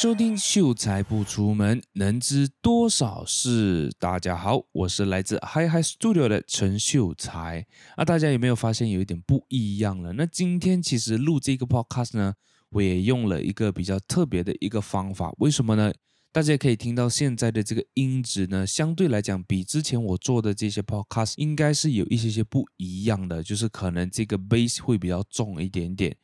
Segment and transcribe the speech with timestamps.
[0.00, 3.92] 收听秀才不出门，能知多少事。
[3.98, 7.66] 大家好，我是来自 Hi Hi Studio 的陈秀才。
[7.96, 10.14] 啊，大家有没有发现有一点不一样了？
[10.14, 12.32] 那今天其实录这个 podcast 呢，
[12.70, 15.34] 我也用了一个比较特别的一个方法。
[15.36, 15.92] 为什么呢？
[16.32, 26.16] 大家可以听到现在的这个音质呢，相对来讲比之前我做的这些 podcast 应该是有一些些不一样的，就是可能这个 bass 会比较重一点点。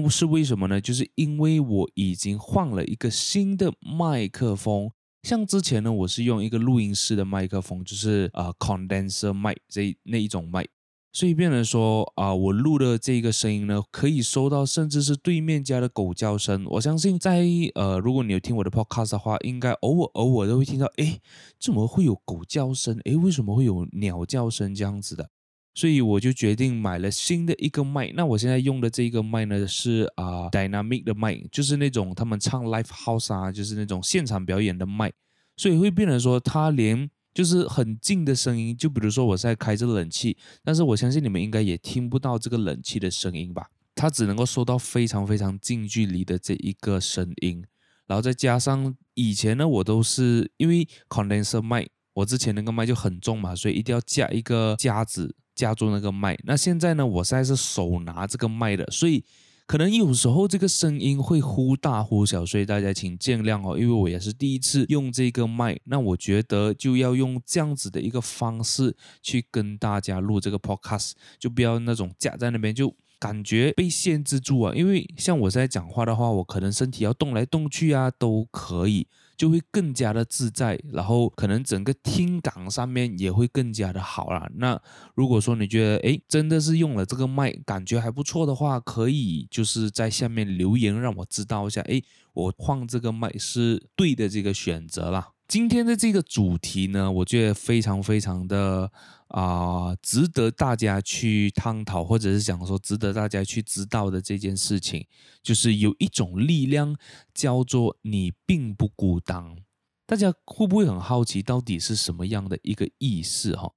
[0.00, 0.80] 那是为什么呢？
[0.80, 4.90] 就是因为我已经换了一个新的麦克风，
[5.22, 10.66] 像之前呢，我是用一个录音室的麦克风，就是啊、呃、condenser mic 这那一种麦，
[11.12, 16.64] 所以变成说啊、我录的这个声音呢，可以收到甚至是对面家的狗叫声。
[16.70, 21.20] 我相信在呃，如果你有听我的 podcast 的话，应该偶尔偶尔都会听到，诶，
[21.60, 22.98] 怎么会有狗叫声？
[23.04, 25.28] 诶，为什么会有鸟叫声这样子的？
[25.74, 28.12] 所以我就决定买了新的一个麦。
[28.14, 35.12] 那我现在用的这个麦呢是啊、呃、Dynamic 的麦，就是那种他们唱 Live House 啊，就是那种现场表演的麦。
[35.56, 43.68] 所以会变成说，它连就是很近的声音，就比如说我在开着冷气，但是我相信你们应该也听不到这个冷气的声音吧？
[43.94, 47.64] 它只能够收到非常非常近距离的这一个声音。
[48.06, 55.34] 然后再加上以前呢，我都是因为 Condenser 麦，我之前那个麦就很重嘛，所以一定要架一个夹子。
[55.54, 57.06] 架住那个麦，那现在呢？
[57.06, 59.24] 我现在是手拿这个麦的，所以
[59.66, 74.74] 可能有时候这个声音会忽大忽小，所以大家请见谅哦，因为我也是第一次用这个麦，那我觉得就要用这样子的一个方式去跟大家录这个 podcast，就不要那种架在那边，就感觉被限制住啊。
[74.74, 79.06] 因为像我现在讲话的话，我可能身体要动来动去啊，都可以。
[79.34, 84.48] 就会更加的自在，然后可能整个听感上面也会更加的好啦。
[84.54, 84.80] 那
[85.16, 95.30] 如果说你觉得诶真的是用了这个麦感觉还不错的话，可以就是在下面留言让我知道一下，诶我换这个麦是对的这个选择啦。
[95.48, 98.92] 今天的这个主题呢，我觉得非常非常的。
[99.32, 105.06] 啊、值得大家去探讨，或者是讲说值得大家去知道的这件事情，
[105.42, 106.94] 就是有一种力量
[107.34, 109.56] 叫做你并不孤单。
[110.04, 113.56] 大家会不会很好奇，到底是什么样的一个意思？
[113.56, 113.72] 哈。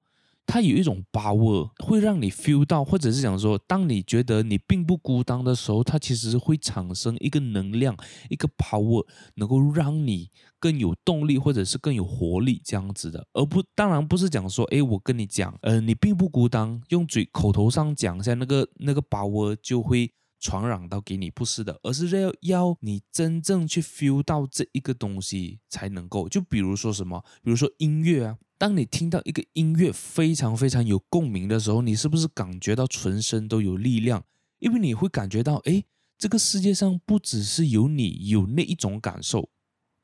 [0.48, 7.98] 它有一种 power，会让你 feel 到，或者是讲说，当你觉得你并不孤单的时候，它其实会产生一个能量，
[8.30, 10.30] 一个 power，能够让你
[10.66, 28.36] 更有动力，或者是更有活力这样子的，而不，当然不是讲说，诶，我跟你讲，呃，你并不孤单，用嘴口头上讲一下，那个那个 power 就会传染到给你，不是的，而是要要你真正去 feel 到这一个东西才能够，就比如说什么，比如说音乐啊。
[28.58, 34.24] 当你听到一个音乐非常非常有共鸣的时候，你是不是感觉到全身都有力量？
[34.58, 35.84] 因为你会感觉到，哎，
[36.18, 39.50] 这个世界上不只是有你有那一种感受，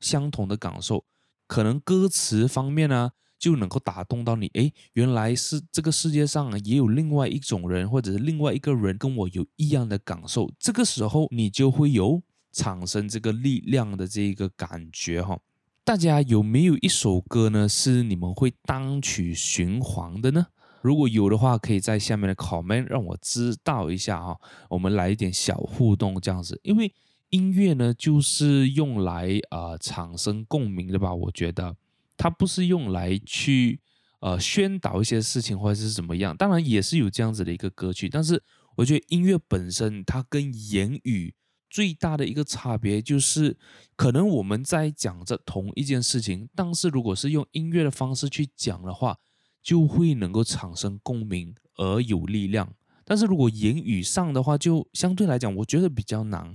[0.02, 1.02] 相同的感受，
[1.46, 4.50] 可能歌词方面呢、就能够打动到你。
[4.54, 10.52] 哎，原来是这个世界上也有另外一种人，或者是另外一个人跟我有一样的感受。
[10.58, 15.38] 这个时候，你就会有产生这个力量的这一个感觉，哈。
[15.84, 17.68] 大家有没有一首歌呢？
[17.68, 20.46] 是你们会单曲循环的呢？
[20.80, 24.38] 如果有的话，可以在下面的 comment 让我知道一下哈。
[24.68, 26.92] 我们来一点小互动这样子，因为
[27.32, 31.12] 音乐呢就是用来啊、呃、产生共鸣的吧？
[31.12, 31.76] 我觉得
[32.16, 33.80] 它不是用来去
[34.20, 36.36] 呃宣导一些事情或者是怎么样。
[36.36, 38.42] 当然也是有这样子的一个歌曲，但是
[38.76, 41.34] 我觉得音乐本身它跟言语。
[41.74, 43.56] 最大的一个差别就是，
[43.96, 49.16] 可能我们在讲着同一件事情，但是如果是用音乐的方式去讲的话，
[49.62, 52.74] 就会能够产生共鸣而有力量。
[53.06, 56.54] 但是如果言语上的话，就相对来讲，我觉得比较难。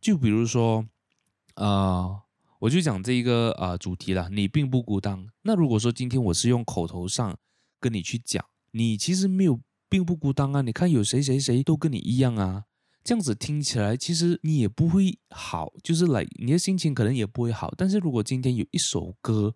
[0.00, 0.86] 就比如说，
[1.56, 2.22] 呃，
[2.60, 5.26] 我就讲这一个呃主题了，你并不孤单。
[5.42, 7.36] 那如果说今天我是用口头上
[7.78, 10.62] 跟你去讲，你其实没有并不孤单啊。
[10.62, 12.64] 你看有谁谁谁都跟你一样啊。
[13.02, 17.72] 这样子听起来，其实你也不会好，就是来你的心情可能也不会好。
[17.76, 19.54] 但是如果今天有一首歌，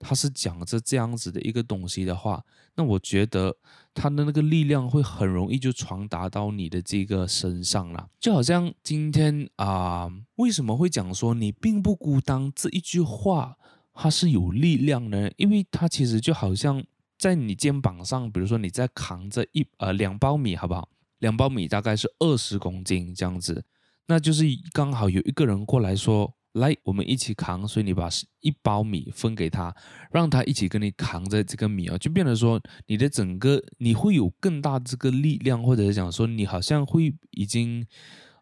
[0.00, 2.44] 它是讲着这样子的一个东西的话，
[2.74, 3.56] 那我觉得
[3.92, 8.08] 它的那个力量会很容易就传达到你的这个身上了。
[8.18, 13.56] 就好像今天啊、为什么会讲说你并不孤单这一句话，
[13.92, 15.30] 它是有力量呢？
[15.36, 16.82] 因为它其实就好像
[17.18, 20.88] 在你肩膀上，比如说你在扛着一呃两包米，好不好？
[21.18, 23.64] 两包米大概是二十公斤这样子，
[24.06, 28.08] 那就是刚好有一个人过来说：“来，我们一起扛。”所以你把
[28.40, 29.74] 一包米分给他，
[30.10, 37.86] 让他一起跟你扛着这个米啊，就变得说你的整个你会有更大这个力量，或者是讲说你好像会已经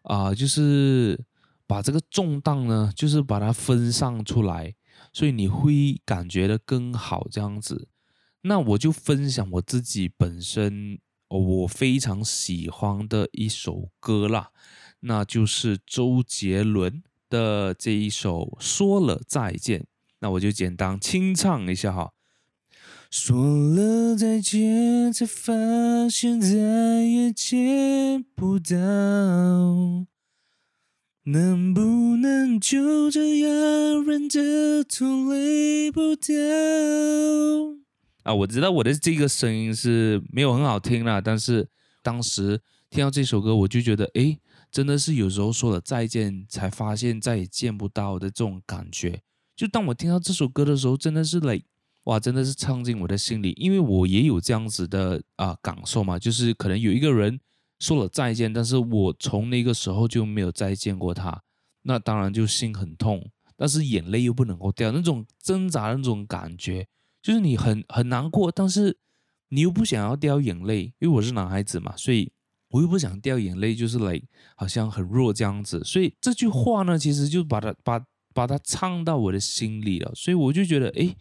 [0.03, 1.23] 啊、就是
[1.67, 4.73] 把这个重担呢，就是把它分散出来，
[5.13, 7.89] 所以你会感觉的更好这样子。
[8.41, 14.49] 那我就分享我自己本身我非常喜欢的一首歌啦，
[15.01, 19.79] 那就是周杰伦的这一首《说了再见》。
[20.19, 22.11] 那我就简单清唱一下哈。
[23.09, 25.53] 说了再见，才发
[26.09, 26.47] 现再
[27.03, 28.75] 也见不到。
[31.23, 31.81] 能不
[32.17, 36.35] 能就这样忍着痛泪不掉？
[38.23, 41.67] 啊，我知道我的这个声音是没有很好听啦，但是
[42.01, 42.59] 当时
[42.89, 44.39] 听到这首歌，我就觉得，诶，
[44.71, 49.21] 真的是有时候说了再见，才发现再也见不到的这种感觉。
[49.55, 51.65] 就当我听到这首歌的时候，真的是累。
[52.05, 57.39] 哇，真的是唱进我的心里，因为我也有这样子的啊、感受嘛，就是可能有一个人
[57.77, 61.43] 说了再见，但是我从那个时候就没有再见过他，
[61.83, 66.87] 那当然就心很痛，但是眼泪又不能够掉，那种挣扎的那种感觉，
[67.21, 68.97] 就是你很很难过，但是
[69.49, 72.31] 你又不想要掉眼泪，因为我是男孩子嘛，所以
[72.69, 74.21] 我又不想掉眼泪，就是来
[74.55, 78.01] 好像很弱这样子，所以这句话呢，其实就把它把
[78.33, 81.15] 把它唱到我的心里了，所以我就觉得，哎。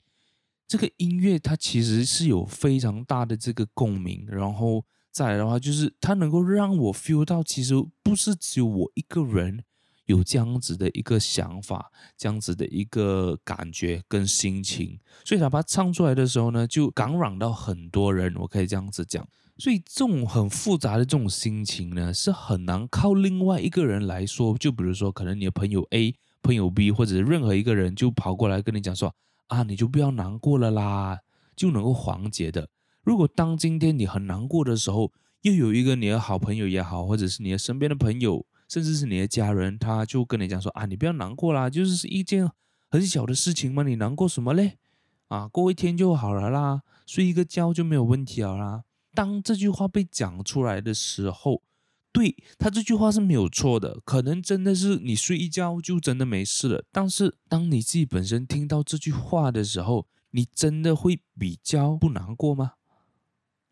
[0.70, 9.64] 这个音乐它其实是有非常大的这个共鸣，然后再来的话，就是它能够让我 feel 到，其实不是只有我一个人
[10.04, 19.26] 有这样子的一个想法，这样子的一个感觉跟心情，所以他把它唱出来的时候呢，就感染到很多人，我可以这样子讲。
[19.58, 29.14] 所以这种很复杂的这种心情呢，是很难靠另外一个人来说，就比如说可能你的朋友 A、朋友 B 或者是任何一个人就跑过来跟你讲说。
[29.48, 31.20] 啊，你就不要难过了啦，
[31.56, 32.68] 就能够缓解的。
[33.02, 35.10] 如果当今天你很难过的时候，
[35.40, 42.46] 又有一个你的好朋友也好，或者是你的身边的朋友，甚至是你的家人，他就跟你讲说啊，你不要难过啦，就是一件
[42.90, 44.76] 很小的事情嘛，你难过什么嘞？
[45.28, 48.82] 啊，过一天就好了啦，睡一个觉就没有问题了啦。
[49.18, 51.60] 当这句话被讲出来的时候，
[52.12, 56.84] 对，他这句话是没有错的，可能真的是你睡一觉就真的没事了。
[56.92, 62.74] 但是当你自己本身听到这句话的时候，你真的会比较不难过吗？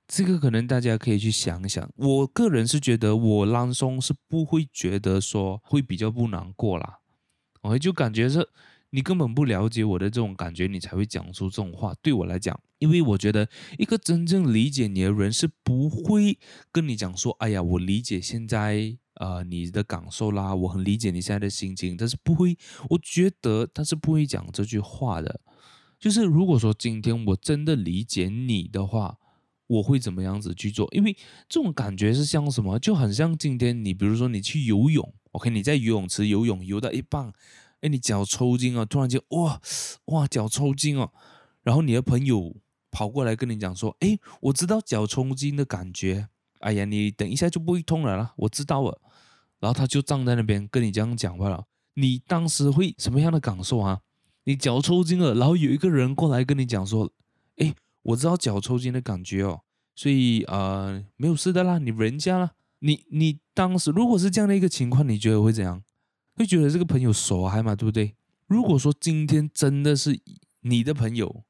[0.08, 1.88] 这个可能大家可以去想一想。
[1.94, 6.98] 我个人是觉得我朗诵是不会觉得说会比较不难过啦，
[7.62, 8.48] 我就感觉是。
[8.90, 11.94] 你根本不了解我的这种感觉，你才会讲出这种话。
[12.00, 13.48] 对我来讲，因为我觉得
[13.78, 16.38] 一个真正理解你的人是不会
[16.70, 22.56] 跟你讲说：“哎呀，我理解现在呃你的感受啦，我很理解你现在的心情。”但是不会，
[22.90, 25.40] 我觉得他是不会讲这句话的。
[25.98, 29.18] 就是如果说今天我真的理解你的话，
[29.66, 30.88] 我会怎么样子去做？
[30.92, 31.16] 因为
[31.48, 32.78] 这种感觉是像什么？
[32.78, 37.32] 就很像今天你比如说你去游泳，OK，你在游泳池游泳游到一半。
[37.80, 38.84] 哎，你脚抽筋啊！
[38.84, 39.60] 突然间，哇
[40.06, 41.12] 哇，脚抽筋哦！
[41.62, 42.56] 然后你的朋友
[42.90, 46.28] 跑过来跟你讲说：“哎，我知道脚抽筋的感觉。
[46.60, 49.00] 哎呀，你等一下就不会痛了啦，我知道了。”
[49.60, 51.64] 然后他就站在那边跟你这样讲话了。
[51.94, 54.00] 你当时会什么样的感受啊？
[54.44, 57.10] 你脚抽筋了，然后有一个人过来跟你讲说
[57.58, 59.60] ：“哎，我知道脚抽筋的感觉哦，
[59.94, 65.82] 所以呃，没有事的啦，你忍一下啦。”你你当时如果是这样的一个情况，你觉得会怎样？
[66.36, 68.14] 会觉得这个朋友傻嗨嘛，对不对？
[68.46, 70.20] 如果说今天真的是
[70.60, 71.42] 你的朋友，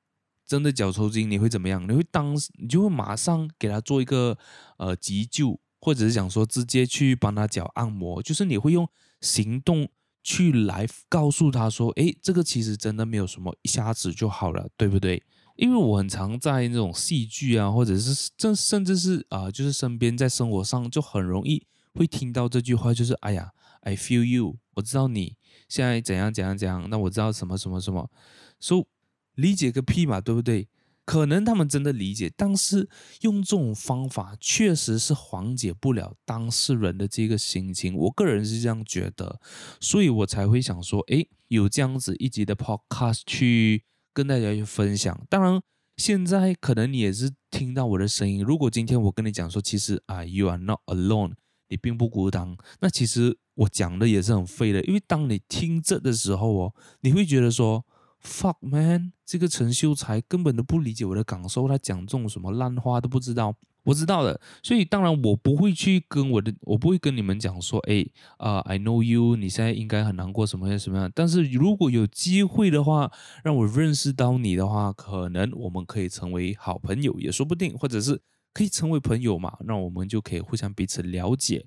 [0.47, 1.83] 真的脚抽筋，你会怎么样？
[1.87, 4.39] 你会当你就会马上给他做一个
[4.79, 8.89] 呃急救，或者是想说直接去帮他脚按摩，就是你会用
[9.21, 9.89] 行动
[10.23, 15.23] 去来告诉他说，哎，这个其实真的没有什么，一下子就好了，对不对？
[15.57, 23.53] 因为我很常在那种戏剧啊，或者是甚甚至是啊、就是身边在生活上就很容易会听到这句话，就是哎呀。
[23.83, 25.37] I feel you，我知道你
[25.69, 28.11] 现在怎样怎样怎样，那我知道什么什么什么
[28.59, 28.87] ，so
[29.35, 30.69] 理解个屁嘛，对不对？
[31.05, 32.89] 可能他们真的理解，但是
[33.21, 37.95] 用这种方法确实是缓解不了当事人的这个心情。
[37.95, 39.41] 我个人是这样觉得，
[39.81, 45.25] 所以我才会想说，诶，有这样子一集的 podcast 去跟大家去分享。
[45.31, 45.63] 当然，
[45.97, 48.43] 现在可能你也是听到我的声音。
[48.43, 51.35] 如果今天我跟你讲说，其实啊，you are not alone，
[51.69, 53.39] 你并不孤单，那其实。
[53.57, 57.85] 我讲的也是很废的，因为当你听这的时候哦，你会觉得说
[58.23, 63.57] ，fuck man，这个陈秀才根本都不理解我的感受，他讲这种什么烂话都不知道。
[63.85, 68.05] 我知道的，所以当然我不会去跟我的，我不会跟你们讲说，哎，
[68.37, 71.09] 啊、，I know you，你现在应该很难过什么样什么样。
[71.15, 73.09] 但是如果有机会的话，
[73.45, 78.21] 让我认识到你的话，可能我们可以成为好朋友也说不定，或者是
[78.53, 81.65] 可以成为朋友嘛，那我们就可以互相彼此了解。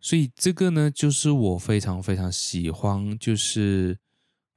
[0.00, 3.98] 所以这个呢，就是我非常非常喜欢，就是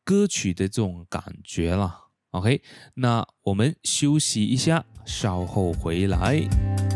[0.04, 2.10] 歌曲的这种感觉了。
[2.32, 2.62] OK，
[2.94, 6.91] 那我们休息一下，稍后回来。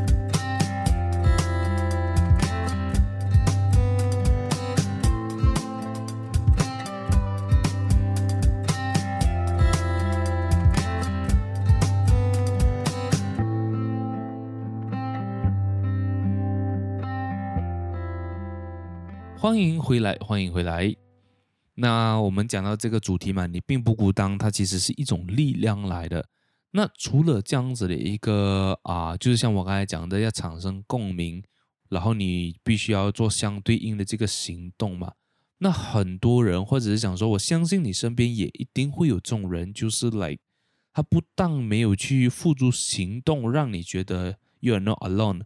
[19.55, 20.93] 欢迎回来，欢迎回来。
[21.75, 26.27] 那我们讲到这个主题嘛，你并不孤单，它其实是一种力量来的。
[26.71, 31.41] 那除了这样子的一个啊，就是像我刚才讲的，要产生共鸣，
[31.88, 35.13] 然后你必须要做相对应的这个行动嘛。
[35.59, 40.38] 那很多人或者是想说，我相信你身边也一定会有这种人，就是来，
[40.91, 45.43] 他不但没有去付诸行动，让你觉得 you are not alone。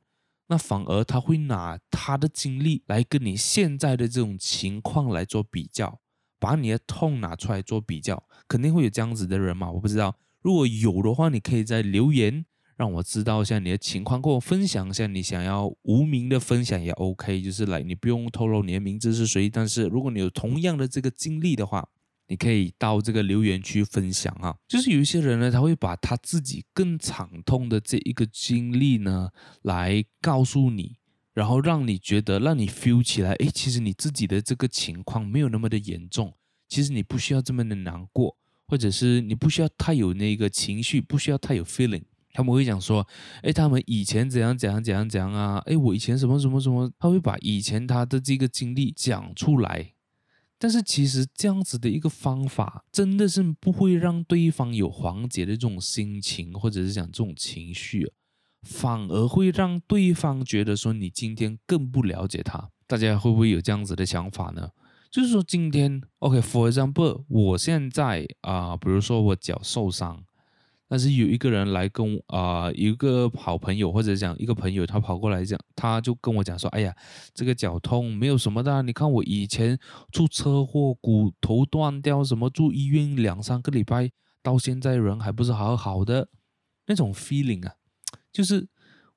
[0.50, 6.00] 那反而他会拿他的经历来跟你现在的这种情况来做比较，
[6.40, 9.72] 把你的痛拿出来做比较，肯定会有这样子的人嘛？
[9.72, 15.06] 我不知道，如果有的话，你可以在留言让我知道一下你的情况，跟我分享一下。
[15.06, 21.88] 你想要无名的分享也 OK，就是来你不用透露你的名字是谁，但是如果你有同样的这个经历的话。
[22.30, 29.32] 你可以到这个留言区分享啊，就是有一些人呢，他会把他自己更惨痛的这一个经历呢，
[29.64, 30.98] 来告诉你，
[31.34, 36.32] 然后让你觉得，让你 feel 起来，诶，其实你自己的这个情况没有那么的严重，
[36.68, 42.04] 其实你不需要这么的难过，或者是你不需要太有那个情绪，不需要太有 feeling。
[42.32, 43.08] 他们会讲说，
[43.42, 49.94] 诶，他们以前怎样怎样怎样怎样啊，诶，我以前什么什么什么，他会把以前他的这个经历讲出来。
[50.62, 58.12] 但是其实这样子的一个方法，真的是不会让对方有缓解的这种心情，或者是讲这种情绪，
[58.62, 62.70] 反而会让对方觉得说你今天更不了解他。
[62.86, 64.70] 大家会不会有这样子的想法呢？
[65.10, 70.24] 就是说今天，OK，for example，我现在啊、比如说我脚受伤。
[70.92, 76.96] 但是有一个人来跟啊、一个好朋友或者讲一个朋友，他跑过来讲，他就跟我讲说：“哎呀，
[77.32, 79.78] 这个脚痛没有什么的，你看我以前
[80.12, 84.10] 出车祸，骨头断掉，什么住医院两三个礼拜，
[84.42, 86.28] 到现在人还不是好好的
[86.88, 87.76] 那种 feeling 啊，
[88.32, 88.68] 就是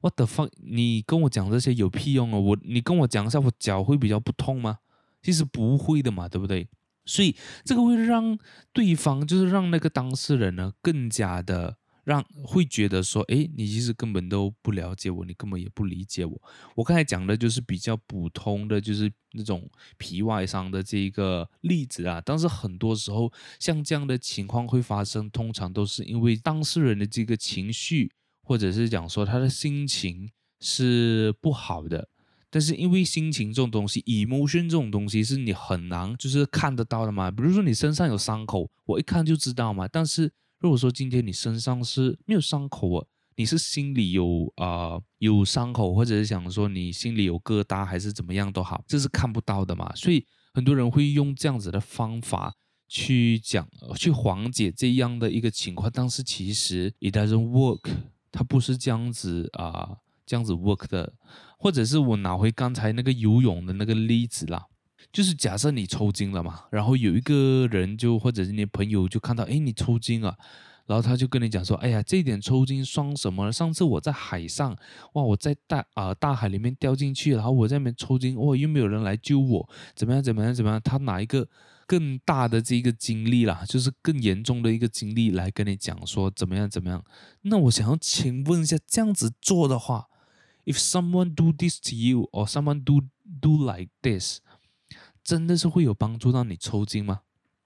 [0.02, 2.38] what the fuck，你跟我讲这些有屁用啊？
[2.38, 4.80] 我你跟我讲一下，我脚会比较不痛吗？
[5.22, 6.68] 其实不会的嘛，对不对？”
[7.04, 8.38] 所以这个会让
[8.73, 16.42] 对方，就是让那个当事人呢，更加的让会觉得说，哎，你其实根本都不了解我，你根本也不理解我。
[16.75, 19.68] 我刚才讲的就是比较普通的，就是那种
[19.99, 22.21] 皮外伤的这一个例子啊。
[22.25, 28.11] 但是很多时候，像这样的情况会发生，通常都是因为当事人的这个情绪，
[28.42, 30.30] 或者是讲说他的心情
[30.61, 32.09] 是不好的。
[32.54, 37.30] 但是因为心情这种东西，emotion 这种东西是你很难就是看得到的嘛。
[37.30, 39.88] 比如说你身上有伤口，我一看就知道嘛。
[39.88, 43.06] 但是如果说今天你身上是没有伤口啊，
[43.37, 49.90] 你是心里有啊、有伤口，或者是想说你心里有疙瘩还是怎么样都好，这是看不到的嘛。
[49.97, 52.54] 所以很多人会用这样子的方法
[52.87, 53.66] 去讲，
[53.97, 55.90] 去缓解这样的一个情况。
[55.90, 57.88] 但是其实 it doesn't work，
[58.30, 59.97] 它不是这样子啊。
[60.32, 61.12] 这样子 work 的，
[61.58, 64.64] 或者是我拿回刚才那个游泳的那个例子啦，
[65.12, 70.34] 就是假设你抽筋了嘛，然后有一个人就或者是你朋友就看到，哎，你抽筋啊，
[70.86, 73.52] 然后他就跟你讲说，哎呀，这点抽筋算什么？
[73.52, 74.74] 上次我在海上，
[75.12, 80.80] 哇，我在大啊、大海里面掉进去，然后我在那边抽筋，哇，又没有人来救我，怎么样怎么样怎么样？
[80.82, 81.46] 他拿一个
[81.86, 87.04] 更大的这个经历啦，就是更严重的一个经历来跟你讲说怎么样怎么样？
[87.42, 90.08] 那我想要请问一下，这样子做的话。
[90.64, 93.00] If someone do this to you, or someone do
[93.40, 94.38] do like this，
[95.25, 97.23] 真的是会有帮助到你抽筋吗？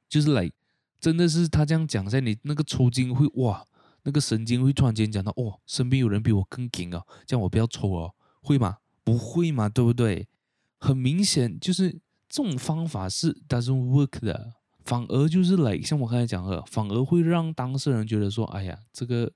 [0.09, 0.51] 就是来，
[0.99, 3.67] 真的是他这样讲，在你那个抽筋会哇，
[4.05, 8.79] 那个神经会突然间讲到哦，身边有人比我更紧哦，这样我不要抽哦，会吗？
[9.05, 10.27] 不会嘛，对不对？
[10.79, 11.91] 很明显就是
[12.29, 19.31] 这种方法是 doesn't work 的，反而就是来，像我刚才讲的，反而会让当事人觉得说，哎呀，这个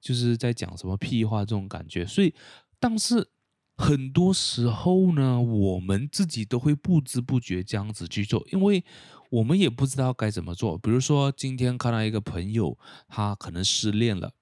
[0.00, 2.34] 就是在讲什么屁话这种感觉，所以。
[2.80, 3.28] 但是
[3.76, 8.82] 很多时候呢，我们自己都会不知不觉这样子去做，因为
[9.30, 10.76] 我们也不知道该怎么做。
[10.78, 14.32] 比如说，今天看到一个朋友，他可能失恋了，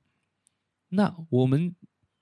[0.88, 1.74] 那我们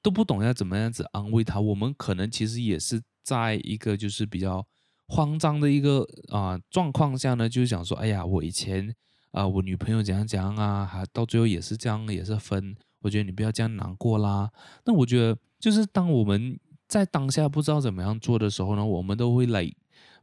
[0.02, 1.60] 都不懂要怎么样子安慰他。
[1.60, 4.66] 我们可能其实也是在一个就是比较
[5.06, 8.94] 慌张的一个啊、状况下呢，就是想说，哎呀，我以前
[9.32, 12.74] 啊、我女朋友怎样怎样啊，还到最后也是这样，也是分。
[13.00, 14.50] 我觉得你不要这样难过啦。
[14.84, 15.38] 那我觉得。
[15.58, 19.70] 就是当我们在当下不知道怎么样做的时候呢，我们都会来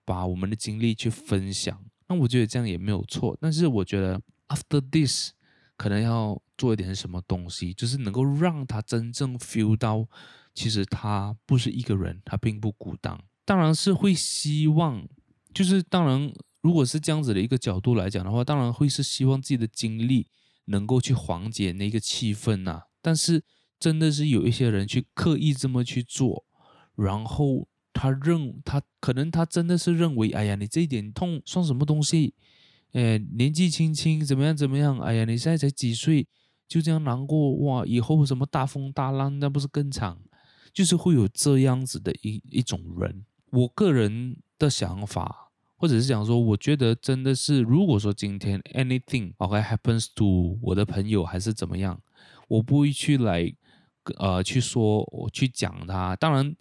[0.05, 1.83] 把我们的经历去分享。
[2.07, 5.31] 那我觉得这样也没有错，但是我觉得 after this
[5.75, 10.07] 可能要做一点什么东西，就是能够让他真正 feel 到，
[10.53, 13.17] 其实他不是一个人，他并不孤单。
[13.45, 15.07] 当然是会希望，
[15.53, 20.27] 就是当然如果是这样子的一个角度来讲的话，当然会是希望自己的经历
[20.65, 23.43] 能够去缓解那个气氛呐、但是
[23.83, 26.45] 真的是有一些人去刻意这么去做，
[26.95, 27.67] 然后。
[27.95, 32.33] 他认他可能他真的是认为，哎呀，你这一点痛算什么东西？
[32.93, 34.97] 哎，年纪轻轻怎么样怎么样？
[34.97, 36.27] 哎呀，你现在才几岁
[36.67, 37.85] 就这样难过哇？
[37.85, 40.17] 以后什么大风大浪那不是更惨？
[40.73, 43.23] 就是会有这样子的一一种人。
[43.51, 52.01] 我个人的想法，或者是讲说，我觉得真的是，如果说今天 anything OK happens to 我的朋友还是怎么样，
[52.47, 53.53] 我不会去来
[54.17, 56.55] 呃去说我去讲他，当然。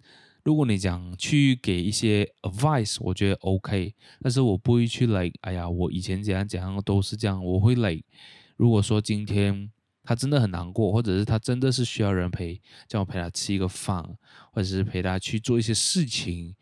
[0.45, 8.03] 如果你讲去给一些 advice，我觉得 OK，但是我不会去 like，哎呀，我以前怎样怎样都是这样，我会 like，
[8.57, 9.71] 如果说今天
[10.03, 14.03] 他真的很难过，或者是他真的是需要人陪，叫我陪他吃一个饭，
[14.51, 16.53] 或者是陪他去做一些事情，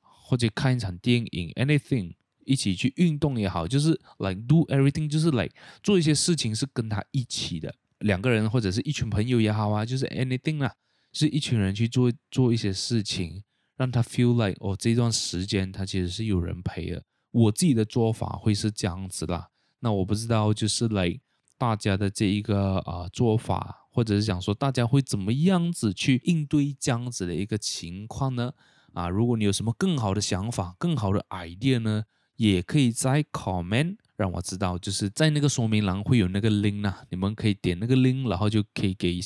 [0.00, 2.14] 或者看一场电影，anything，
[2.44, 10.74] 一起去运动也好，就是 like do everything，就是 like 做一些事情是跟他一起的，两个人或者是一群朋友也好啊，就是 anything 啦。
[11.10, 13.42] 是一群人去做做一些事情，
[13.76, 17.02] 让他 feel like 哦，这段时间他其实是有人陪的。
[17.30, 19.48] 我自己的做法会是这样子啦。
[19.80, 21.18] 那我不知道就是来
[21.56, 28.52] 大家的这一个啊、做法，或者是想说大家会怎么样子去应对这样子的一个情况呢？
[28.92, 32.04] 啊，如果你有什么更好的想法、更好的 idea 呢，
[32.38, 34.78] 也可以在 comment 让我知道。
[34.78, 39.20] 就是在那个说明栏会有那个 link 啊，你们可以点那个 link，然后就可以给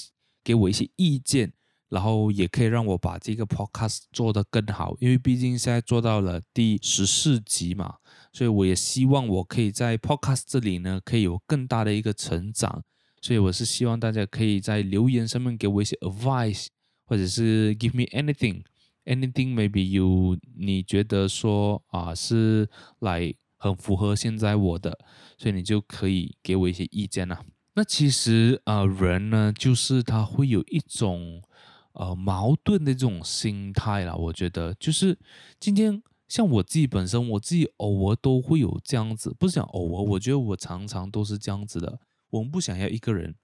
[0.44, 1.52] 给我一些意见。
[1.88, 7.96] 然后也可以让我把这个 podcast 做得更好，因为毕竟现在做到了第十四集嘛，
[8.32, 12.82] 所以我也希望我可以在 podcast 这里呢，可以有更大的一个成长。
[13.20, 16.68] 所以我是希望大家可以在留言上面给我一些 advice，
[17.04, 18.62] 或者是 give me anything
[19.04, 22.68] Anything maybe you 你觉得说啊是
[23.00, 24.98] 来很符合现在我的，
[25.38, 27.44] 所以你就可以给我一些意见啊。
[27.74, 31.42] 那其实啊人呢，就是他会有一种。
[31.94, 35.18] 呃，矛盾的这种心态啦，我觉得就是
[35.60, 42.00] 今天像我自己本身，我自己偶尔都会有这样子，不是讲偶尔，我觉得我常常都是这样子的。
[42.30, 43.34] 我们不想要一个人，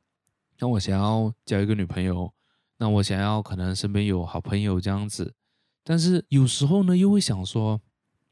[0.60, 2.32] 那我想要交一个女朋友，
[2.78, 5.34] 那我想要可能身边有好朋友这样子，
[5.88, 7.80] 但是有时候呢，又会想说，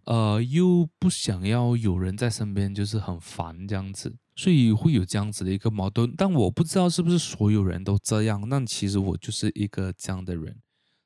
[0.04, 4.14] 呃，又不想要有人在身边，就是很烦这样子。
[4.34, 8.46] 所以会有这样子的一个矛盾，但我不知道是不是所有人都这样。
[8.50, 10.58] 那其实我就是一个这样的人。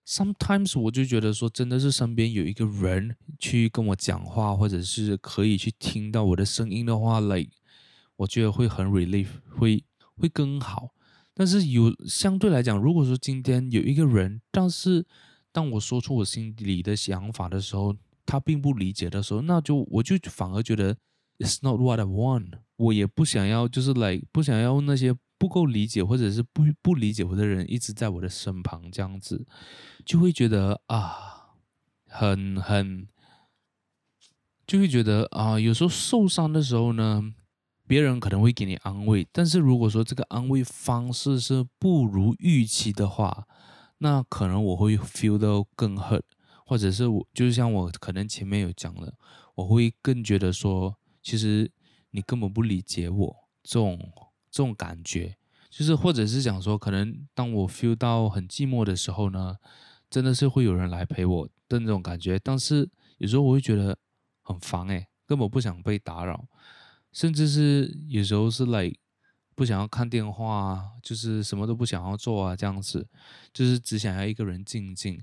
[0.04, 7.52] Sometimes 我就觉得说，真的是身边有一个人去跟我讲话，或者是可以去听到我的声音的话，like
[8.16, 9.84] 我觉得会很 relief，会
[10.16, 10.88] 会更好。
[11.32, 15.06] 但是有相对来讲，如果说今天有一个人，但是
[15.52, 20.96] 当我说出我心里的想法的时候，他并不理解的时候，那就我就反而觉得
[21.38, 22.52] It's not what I want。
[22.76, 29.46] 我也不想要，就是来不想要那些不够理解或者是不不理解我的人一直在我的身旁，这样子
[30.04, 31.56] 就会觉得啊，
[32.06, 33.08] 很很，
[34.66, 37.34] 就会觉得啊，有时候受伤的时候呢，
[37.86, 43.46] 别人可能会给你安慰，但是如果说这个安慰方式是不如预期的话，
[44.00, 46.22] 那可能我会 feel 到更 hurt，
[46.66, 49.14] 或者是我就是像我可能前面有讲的，
[49.54, 51.70] 我会更觉得说，其实。
[52.12, 53.96] 你根本不理解我这种
[54.50, 55.36] 这种感觉，
[55.70, 59.58] 就是或者是讲说，可能当我 feel 到很寂寞的时候呢，
[60.10, 62.36] 真的是会有人来陪我的那种感觉。
[62.36, 63.96] 但是有时候我会觉得
[64.42, 66.48] 很烦诶，根本不想被打扰，
[67.12, 68.92] 甚至是有时候是来
[69.60, 73.06] 不想要看电话啊，就是什么都不想要做啊，这样子，
[73.52, 75.20] 就是只想要一个人静静。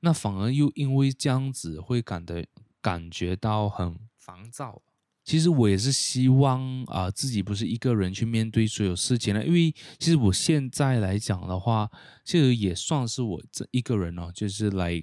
[0.00, 2.46] 那反而又因为这样子会感的
[2.80, 4.80] 感觉到很烦躁。
[5.22, 11.90] 其实我也是希望啊、呃，自己不是一个人去面对所有事情了，因为其实我现在来讲的话，
[12.24, 15.02] 其实也算是我这一个人哦，就是来，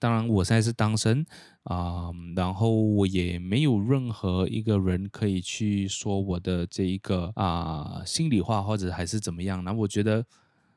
[0.00, 1.24] 当然我现在是单身
[1.62, 10.26] 啊、然后我也没有任何一个人可以去说我的这一个啊、心里话，或者还是怎么样，那我觉得。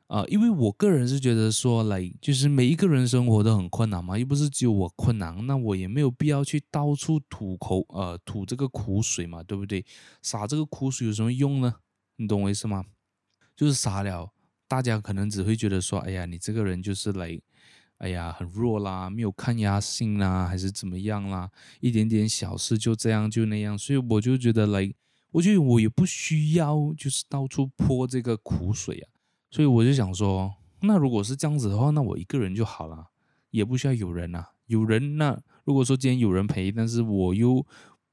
[0.06, 9.82] 啊、呃，因为我个人是觉得说，来就是每一个人生活都很困难嘛，又不是只有我困难，那我也没有必要去到处吐口呃吐这个苦水嘛，对不对？
[10.20, 11.76] 洒这个苦水有什么用呢？
[12.16, 12.84] 你懂我意思吗？
[13.56, 14.30] 就是洒了，
[14.68, 17.40] 大家可能只会觉得说，哎呀，你这个人就是来，
[18.04, 24.92] 哎呀很弱啦，没有抗压性啦，还是怎么样啦，一点点小事就这样就那样，所以我就觉得来，
[25.30, 29.08] 我觉得我也不需要就是到处泼这个苦水啊，
[29.50, 33.06] 所以我就想说，那如果是这样子的话，那我一个人就好了，
[33.48, 37.66] 也不需要有人啊，有人那如果说今天有人陪，但是我又。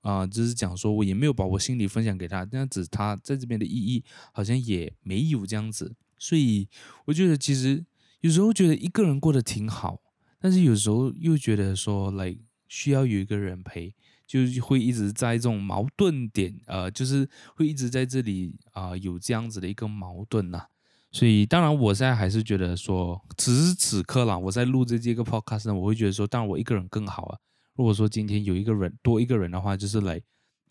[0.04, 6.68] 啊、就是讲说，我也没有把我心里分享给他，这样子他在这边的意义好像也没有这样子，所以
[7.06, 7.86] 我觉得其实
[8.22, 10.00] 有时候觉得一个人过得挺好，
[10.40, 12.36] 但是有时候又觉得说来
[12.68, 13.94] 需要有一个人陪，
[14.26, 20.68] 就会一直在这种矛盾点，呃，就是会一直在这里啊、有这样子的一个矛盾呐、啊。
[21.12, 27.38] 所以当然我现在还是觉得说，此时此刻啦，我在录这这个 podcast 呢，我会觉得说，当然我一个人更好啊。
[27.76, 30.22] 如果说今天有一个人多一个人的话，就是来，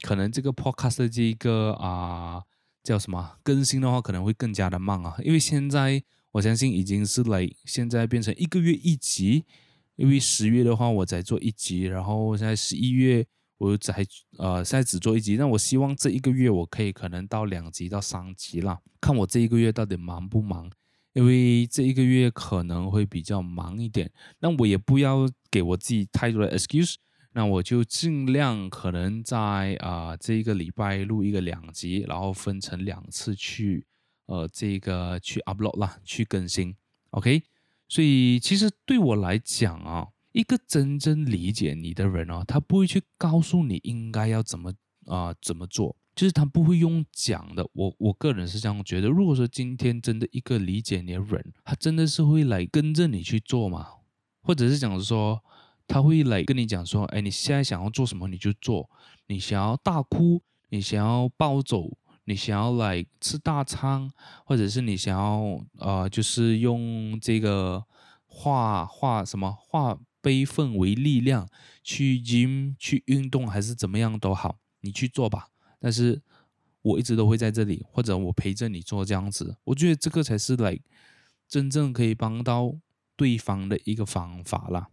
[0.02, 2.42] 可能这个 podcast 的这个啊、
[2.82, 5.16] 叫什么更新的话，可能会更加的慢啊。
[5.22, 9.44] 因为现在我相信已经是来，现在变成一个月一集。
[9.96, 13.26] 因为十月的话我才做一集，然后现在十一月
[13.58, 14.02] 我又才
[14.38, 15.36] 呃现在只做一集。
[15.36, 20.70] 那我希望这一个月我可以可能到两集到三集啦，看我这一个月到底忙不忙。
[21.12, 26.94] 因为这一个月可能会比较忙一点，那我也不要给我自己太多的 excuse，
[27.32, 33.84] 那我就尽量可能在啊、这一个礼拜录一个两集，然后分成两次去
[34.30, 36.76] 呃这个去 upload 啦，去更新
[37.10, 37.42] ，OK。
[37.88, 44.72] 所以其实对我来讲啊，一个真正理解你的人哦，他不会去告诉你应该要怎么
[45.06, 45.96] 啊、怎么做。
[46.14, 49.08] 就是他不会用讲的，我我个人是这样觉得。
[49.08, 53.86] 如果说今天真的一个理解你的人，他真的是会来跟着你去做吗？
[54.42, 55.42] 或者是讲说，
[55.88, 58.88] 他会来跟你讲说，哎，你现在想要做什么你就做，
[59.26, 64.10] 你想要大哭，你想要暴走，你想要来吃大餐，
[64.44, 67.84] 或者是你想要呃，就是用这个
[68.26, 71.48] 化化什么化悲愤为力量
[71.82, 75.48] 去 gym 去运动，还是怎么样都好，你去做吧。
[75.80, 76.22] 但是
[76.82, 80.78] 我一直都会在这里，或者我陪着你做这样子，我觉得这个才是来
[81.48, 82.74] 真正可以帮到
[83.16, 84.88] 对方的一个方法啦，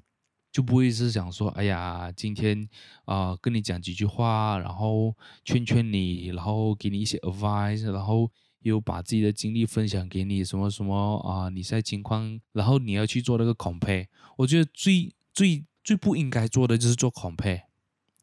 [0.51, 2.67] 就不会是想说，哎呀，今天
[3.05, 8.31] 啊、跟你讲几句话，然后劝劝你，然后给你一些 advice，然后
[8.61, 14.07] 又把自己的经历分享给你，什么什么啊、你现在情况，然后你要去做那个 compare，
[14.37, 17.63] 我觉得最最最不应该做的就是做 compare，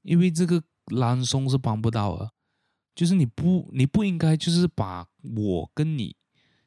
[0.02, 2.32] 因为这个朗诵是帮不到的。
[2.94, 6.14] 就是你不，你不应该就是把我跟你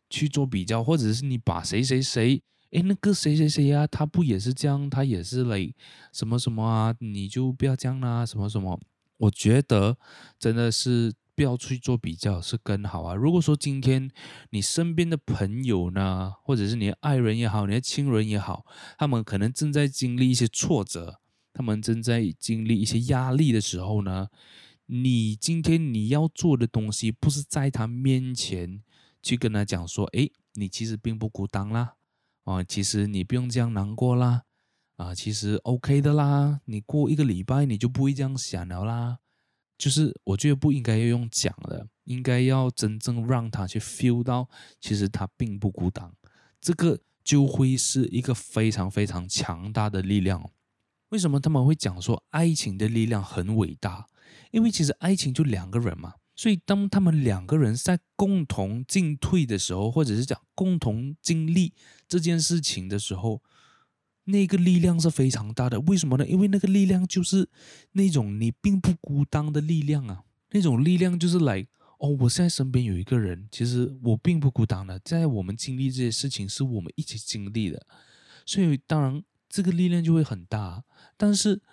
[0.09, 2.43] 去做比较，或者是你把谁谁谁，
[2.77, 5.67] 诶，那个谁谁谁啊，他不也是这样，他也是来
[6.13, 8.79] 什么什么啊，你就不要这样啦，什么什么。
[9.17, 9.97] 我觉得
[10.37, 13.15] 真的是不要去做比较是更好啊。
[13.15, 14.11] 如果说今天
[14.51, 18.63] 你身边的朋友呢，或者是你的爱人也好，你的亲人也好，
[18.99, 21.19] 他们可能正在经历一些挫折，
[21.51, 24.27] 他们正在经历一些压力的时候呢。
[24.89, 28.81] 你今天你要做的东西，不是在他面前
[29.21, 31.95] 去跟他讲说，诶，你其实并不孤单啦，
[32.47, 34.43] 哦，其实你不用这样难过啦，
[34.95, 39.19] 啊，其实 OK 的啦，你过一个礼拜你就不会这样想了啦。
[39.77, 46.09] 就是我觉得不应该要用讲的，应该要真正让他去 feel 到，其实他并不孤单，
[46.61, 50.49] 这个就会是一个非常非常强大的力量。
[51.09, 54.07] 为什么他们会讲说爱情的力量很伟大？
[54.51, 61.73] 因为其实爱情就两个人嘛，所以当他们两个人在共同进退的时候，或者是讲共同经历
[62.07, 63.41] 这件事情的时候，
[64.25, 65.79] 那个力量是非常大的。
[65.81, 66.27] 为什么呢？
[66.27, 67.49] 因为那个力量就是
[67.93, 71.65] 那种你并不孤单的力量啊，那种力量就是来
[71.97, 77.83] 哦，我现在身边有一个人，其实我并不孤单的，在我们经历这些事情是我们一起经历的，
[78.45, 80.83] 所以当然这个力量就会很大。
[81.17, 81.63] 但是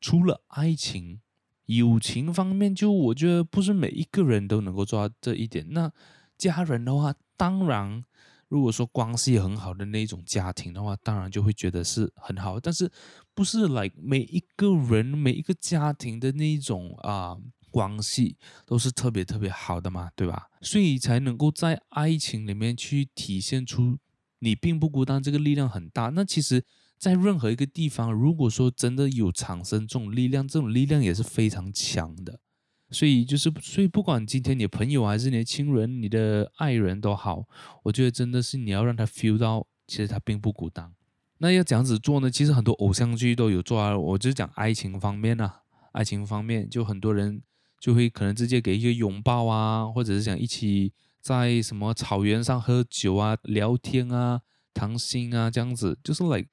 [0.00, 1.20] 除了爱情，
[1.66, 5.64] 友情方面，就我觉得不是每一个人都能够做到这一点。
[5.70, 5.90] 那
[6.36, 8.02] 家人的话，当然，
[8.48, 12.58] 如果说关系很好的那种家庭的话，当然就会觉得是很好。
[12.58, 12.90] 但是
[13.34, 17.36] 不是 like 每一个人、每一个家庭的那种啊
[17.70, 20.48] 关系都是特别特别好的嘛，对吧？
[20.60, 23.98] 所以才能够在爱情里面去体现出
[24.40, 26.08] 你并不孤单，这个力量很大。
[26.08, 26.64] 那其实。
[27.02, 32.38] 在任何一个地方，如果说真的有产生这种力量，这种力量也是非常强的。
[32.90, 37.48] 所以就是，所以不管今天你的朋友还是你的亲人、你的爱人都好，
[37.82, 40.94] 我觉得真的是你要让他 feel 到，其实他并不孤单。
[41.38, 42.30] 那要这样子做呢？
[42.30, 43.98] 其实很多偶像剧都有做啊。
[43.98, 45.62] 我就讲爱情方面啊，
[45.94, 47.42] 爱情方面就很多人
[47.80, 56.46] 就会可能直接给一个拥抱啊，或者是想一起在什么草原上喝酒啊、聊天啊、谈心啊这样子，就是 like。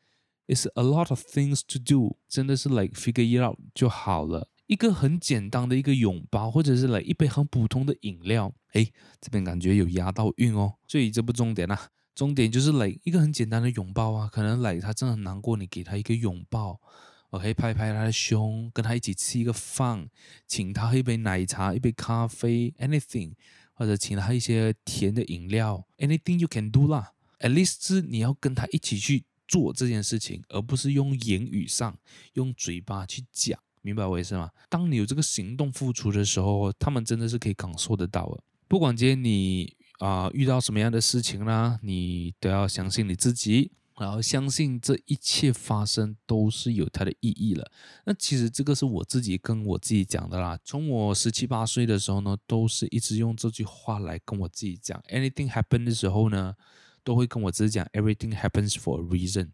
[0.49, 4.49] It's a lot of things to do，真的是 like figure it out 就好了。
[4.65, 10.73] 一个很简单的一个拥抱，或者是来、一杯很普通的饮料，诶，这边感觉有押到韵哦。
[10.87, 14.27] 所以这不重点啊，重点就是来、一个很简单的拥抱啊。
[14.31, 16.81] 可能来、他真的很难过，你给他一个拥抱
[17.29, 20.09] ，OK，拍拍他的胸，跟他一起吃一个饭，
[20.47, 23.33] 请他喝一杯奶茶、一杯咖啡，anything，
[23.73, 27.13] 或者请他一些甜的饮料，anything you can do 啦。
[27.39, 29.25] At least 是你要跟他一起去。
[29.49, 31.97] 做这件事情，而不是用言语上
[32.35, 34.49] 用嘴巴去讲，明白我意思吗？
[34.69, 38.43] 当你有这个行动付出的时候，他们真的是可以感受得到的。
[38.67, 47.69] 不管今天你啊、遇到什么样的事情啦，你都要相信你自己，然后相信这一切发生都是有它的意义了。
[48.05, 50.57] 那其实这个是我自己跟我自己讲的啦。
[50.63, 54.97] 从我十七八岁的时候呢，都是一直用这句话来跟我自己讲。
[55.09, 56.55] Anything happen 的时候呢，
[57.03, 59.51] 都会跟我只讲，Everything happens for a reason。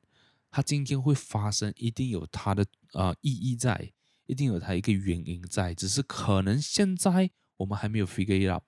[0.52, 3.92] 它今天会发生，一定有它的呃意义在，
[4.26, 5.74] 一定有它一个原因在。
[5.74, 8.64] 只是可能现在我们还没有 figure it out，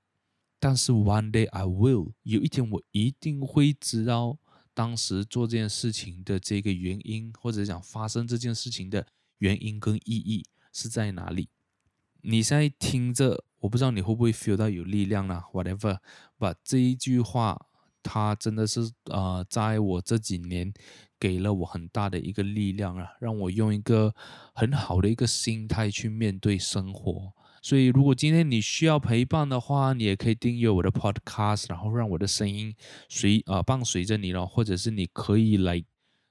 [0.60, 4.38] 但是 one day I will，有一天我一定会知道
[4.74, 11.48] 当时做这件事情的这个原因，或者讲发生这件事情的原因跟意义是在哪里。
[12.22, 17.67] 你现在听着，我不知道你会不会 feel 到有力量啦，whatever，but 这一句话。
[18.08, 18.80] 他真的是
[19.12, 20.74] 呃，在我这几年
[21.20, 24.14] 给了我很大的一个力量啊，让我用一个
[24.54, 27.34] 很好的一个心态去面对生活。
[27.62, 32.74] 所以，如果今天你需要陪伴的话，你也可以订阅我的 podcast，然后让我的声音
[33.10, 35.84] 随呃伴随着你咯，或者是你可以来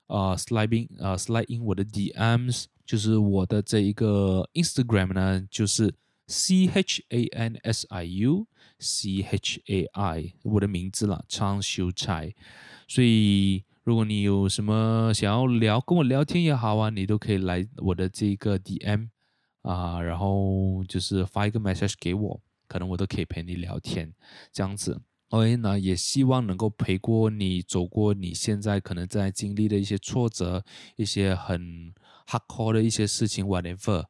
[0.06, 5.92] 呃 sliding 呃 slide in 我的 DMs，就是我的这一个 Instagram 呢，就是
[6.26, 8.46] C H A N S I U。
[8.78, 12.34] C H A I，我的名字啦，昌秀才。
[12.86, 19.08] 所以，如果你有什么想要聊，跟我聊天也好啊，你都可以来我的这个 DM
[19.62, 24.12] 啊，然后就是发一个 message 给我，可能我都可以陪你聊天，
[24.52, 25.00] 这样子。
[25.30, 30.62] OK，那也希望能够陪过你，走过你现在可能在经历的一些挫折，
[30.96, 31.94] 一些很
[32.28, 34.04] hardcore 的一些事情 whatever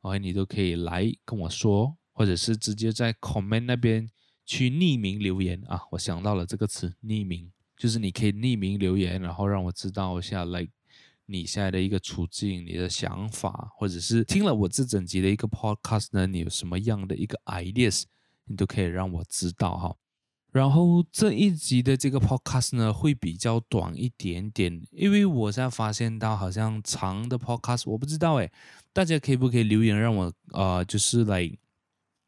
[0.00, 1.96] ，OK，你都可以来跟我说。
[2.12, 4.06] 或者是直接在 comment 那边
[4.44, 10.70] 去匿名留言啊，我想到了这个词，匿名，就是你可以匿名留言，然后让我知道一下，like
[11.24, 18.02] 你现在的一个处境，你的想法，或者是听了我这整集的一个 podcast 呢，你有什么样的一个 ideas，
[18.44, 19.96] 你都可以让我知道哈。
[20.52, 28.50] 然后这一集的这个 podcast 呢，会比较短一点点，因为我现在发现到好像长的 podcast 我不知道诶，
[28.92, 31.50] 大家可以不可以留言让我呃，就是来。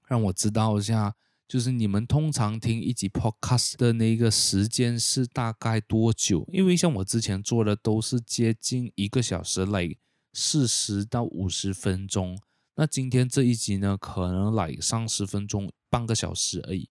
[0.09, 1.15] 让我知道一下，
[1.49, 6.47] 就是你们通常听一集 podcast 的那个时间是大概多久？
[6.53, 9.89] 因为像我之前做的都是接近一个小时，来
[10.35, 12.39] 四十到五十分钟。
[12.75, 16.91] 那今天这一集呢，可能来三十分钟，半个小时而已。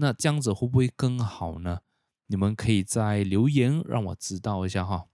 [0.00, 1.80] 那这样子会不会更好呢？
[2.26, 5.04] 你们可以在留言让我知道一下哈。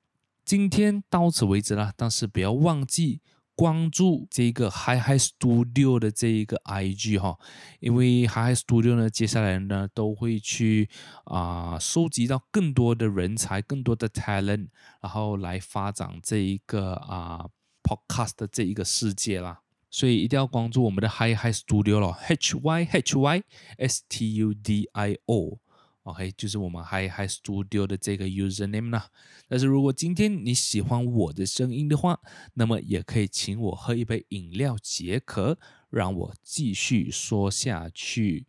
[0.45, 3.21] 今天到此为止了，但是不要忘记。
[3.59, 7.39] 关注这个 Hi Hi Studio 的这一个 IG 哈，
[7.81, 10.91] 因为 Hi Hi Studio 呢，接下来呢都会去
[11.25, 14.69] 啊、收集到更多的人才，更多的 talent，
[15.01, 17.49] 然后来发展这一个啊、
[17.83, 19.63] podcast 的这一个世界啦。
[19.91, 23.43] 所以一定要关注我们的 Hi Hi Studio 咯，H Y H Y
[23.79, 25.59] S T U D I O。
[26.03, 29.11] OK，就是我们 Hi Hi Studio 的这个 username 啦。
[29.49, 32.21] 但是如果今天你喜欢我的声音的话，
[32.55, 35.59] 那么也可以请我喝一杯饮料解渴，
[35.91, 38.47] 让我继续说下去。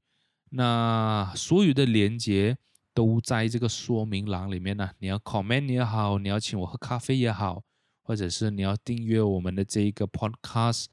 [0.50, 2.58] 那所有的连接
[2.94, 4.92] 都在这个说明栏里面呢。
[5.00, 7.64] 你要 comment 也好，你要请我喝咖啡也好，
[8.04, 10.86] 或者是你要订阅我们的这一个 podcast，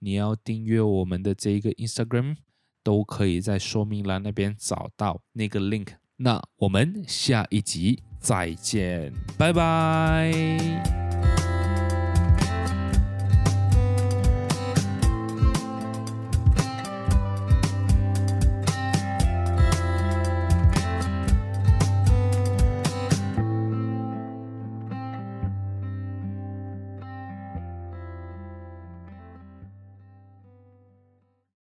[0.00, 2.36] 你要订阅我们的这一个 Instagram，
[2.82, 5.88] 都可以在说明栏那边找到那个 link。
[6.16, 11.09] 那我们下一集再见，拜拜。